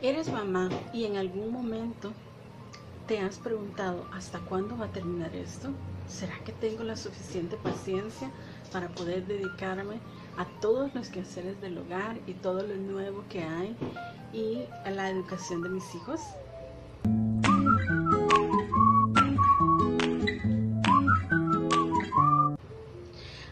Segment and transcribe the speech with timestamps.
[0.00, 2.12] Eres mamá y en algún momento
[3.08, 5.70] te has preguntado hasta cuándo va a terminar esto.
[6.06, 8.30] ¿Será que tengo la suficiente paciencia
[8.70, 9.98] para poder dedicarme
[10.36, 13.76] a todos los quehaceres del hogar y todo lo nuevo que hay
[14.32, 16.20] y a la educación de mis hijos?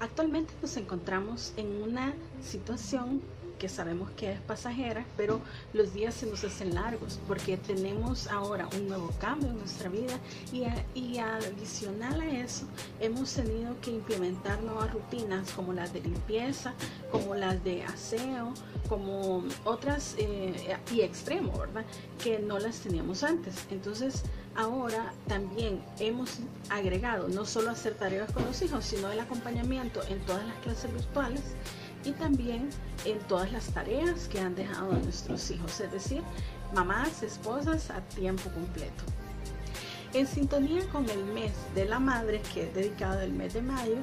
[0.00, 3.22] Actualmente nos encontramos en una situación
[3.62, 5.40] que sabemos que es pasajera, pero
[5.72, 10.18] los días se nos hacen largos porque tenemos ahora un nuevo cambio en nuestra vida
[10.52, 10.64] y,
[10.98, 12.66] y adicional a eso
[12.98, 16.74] hemos tenido que implementar nuevas rutinas como las de limpieza,
[17.12, 18.52] como las de aseo,
[18.88, 21.84] como otras eh, y extremo, ¿verdad?
[22.20, 23.54] Que no las teníamos antes.
[23.70, 24.24] Entonces,
[24.56, 30.18] ahora también hemos agregado no solo hacer tareas con los hijos, sino el acompañamiento en
[30.26, 31.42] todas las clases virtuales
[32.04, 32.68] y también
[33.04, 36.22] en todas las tareas que han dejado a nuestros hijos, es decir,
[36.74, 39.04] mamás, esposas a tiempo completo.
[40.14, 43.96] En sintonía con el mes de la madre, que es dedicado el mes de mayo,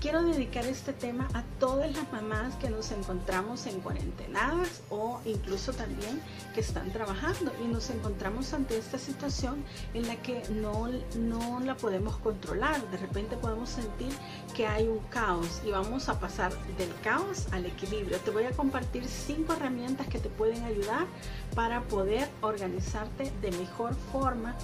[0.00, 5.74] quiero dedicar este tema a todas las mamás que nos encontramos en cuarentenadas o incluso
[5.74, 6.22] también
[6.54, 11.76] que están trabajando y nos encontramos ante esta situación en la que no, no la
[11.76, 12.82] podemos controlar.
[12.90, 14.10] De repente podemos sentir
[14.56, 18.18] que hay un caos y vamos a pasar del caos al equilibrio.
[18.20, 21.06] Te voy a compartir cinco herramientas que te pueden ayudar
[21.54, 24.56] para poder organizarte de mejor forma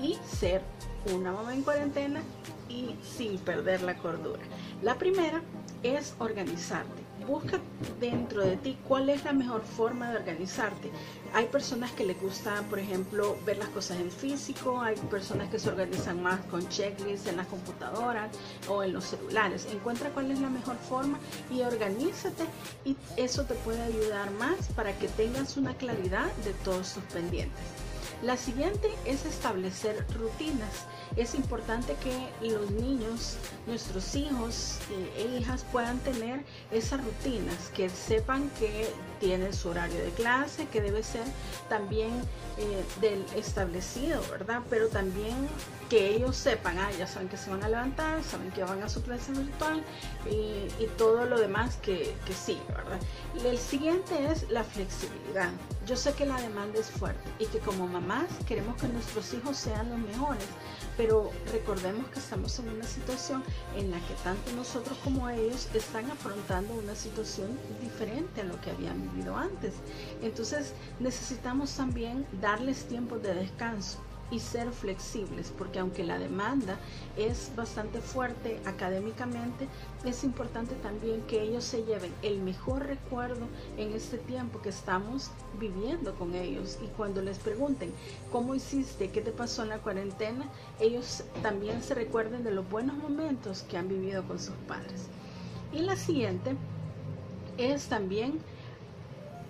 [0.00, 0.62] y ser
[1.12, 2.22] una mamá en cuarentena
[2.68, 4.42] y sin perder la cordura.
[4.82, 5.42] La primera
[5.82, 7.04] es organizarte.
[7.26, 7.58] Busca
[7.98, 10.92] dentro de ti cuál es la mejor forma de organizarte.
[11.34, 15.58] Hay personas que les gusta, por ejemplo, ver las cosas en físico, hay personas que
[15.58, 18.30] se organizan más con checklists en las computadoras
[18.68, 19.66] o en los celulares.
[19.72, 21.18] Encuentra cuál es la mejor forma
[21.50, 22.44] y organízate
[22.84, 27.64] y eso te puede ayudar más para que tengas una claridad de todos tus pendientes.
[28.22, 30.86] La siguiente es establecer rutinas.
[31.16, 34.78] Es importante que los niños, nuestros hijos
[35.18, 38.88] e hijas puedan tener esas rutinas, que sepan que
[39.20, 41.24] tienen su horario de clase, que debe ser
[41.68, 42.10] también
[42.56, 44.62] eh, del establecido, ¿verdad?
[44.70, 45.36] Pero también
[45.90, 48.88] que ellos sepan, ah, ya saben que se van a levantar, saben que van a
[48.88, 49.84] su clase virtual
[50.28, 52.98] y, todo lo demás que, que sí, ¿verdad?
[53.44, 55.50] el siguiente es la flexibilidad.
[55.86, 59.56] Yo sé que la demanda es fuerte y que como mamás queremos que nuestros hijos
[59.56, 60.44] sean los mejores,
[60.96, 63.44] pero recordemos que estamos en una situación
[63.76, 68.72] en la que tanto nosotros como ellos están afrontando una situación diferente a lo que
[68.72, 69.74] habían vivido antes.
[70.22, 74.00] Entonces necesitamos también darles tiempo de descanso
[74.30, 76.78] y ser flexibles, porque aunque la demanda
[77.16, 79.68] es bastante fuerte académicamente,
[80.04, 85.30] es importante también que ellos se lleven el mejor recuerdo en este tiempo que estamos
[85.58, 86.78] viviendo con ellos.
[86.82, 87.92] Y cuando les pregunten
[88.32, 90.46] cómo hiciste, qué te pasó en la cuarentena,
[90.80, 95.06] ellos también se recuerden de los buenos momentos que han vivido con sus padres.
[95.72, 96.56] Y la siguiente
[97.58, 98.40] es también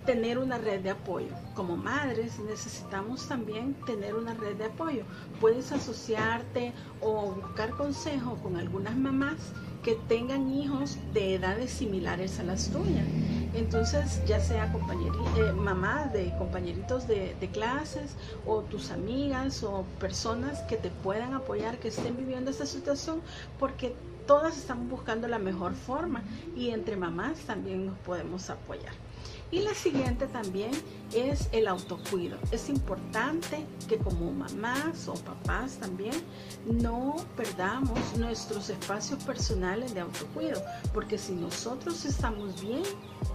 [0.07, 1.27] tener una red de apoyo.
[1.53, 5.03] Como madres necesitamos también tener una red de apoyo.
[5.41, 9.35] Puedes asociarte o buscar consejo con algunas mamás
[9.83, 13.05] que tengan hijos de edades similares a las tuyas.
[13.53, 14.73] Entonces, ya sea
[15.35, 18.15] eh, mamás de compañeritos de, de clases
[18.45, 23.21] o tus amigas o personas que te puedan apoyar, que estén viviendo esta situación,
[23.59, 23.93] porque
[24.25, 26.23] todas estamos buscando la mejor forma
[26.55, 29.06] y entre mamás también nos podemos apoyar.
[29.49, 30.71] Y la siguiente también
[31.13, 32.37] es el autocuido.
[32.51, 36.13] Es importante que como mamás o papás también
[36.65, 40.61] no perdamos nuestros espacios personales de autocuido,
[40.93, 42.83] porque si nosotros estamos bien,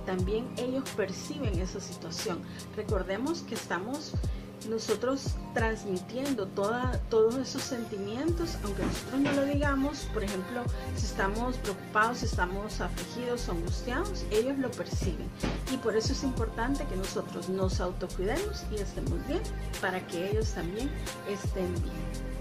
[0.04, 2.42] también ellos perciben esa situación.
[2.76, 4.12] Recordemos que estamos
[4.69, 10.62] nosotros transmitiendo toda, todos esos sentimientos, aunque nosotros no lo digamos, por ejemplo,
[10.97, 15.28] si estamos preocupados, si estamos afligidos angustiados, ellos lo perciben.
[15.73, 19.43] Y por eso es importante que nosotros nos autocuidemos y estemos bien
[19.81, 20.91] para que ellos también
[21.29, 22.32] estén bien.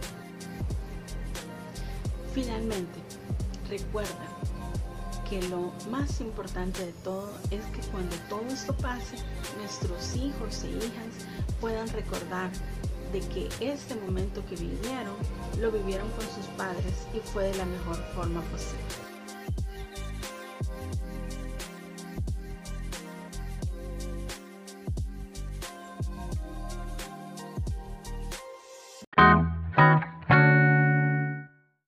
[2.33, 2.99] Finalmente,
[3.69, 4.27] recuerda
[5.31, 9.15] que lo más importante de todo es que cuando todo esto pase,
[9.57, 11.25] nuestros hijos e hijas
[11.61, 12.51] puedan recordar
[13.13, 15.15] de que este momento que vivieron,
[15.61, 19.10] lo vivieron con sus padres y fue de la mejor forma posible.